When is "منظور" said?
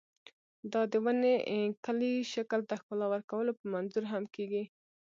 3.73-4.03